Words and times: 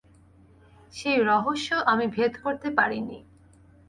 সেই 0.93 1.19
রহস্য 1.21 1.69
আমি 1.85 2.05
ভেদ 2.07 2.33
করতে 2.43 2.69
পারি 2.69 2.99
নি। 3.01 3.17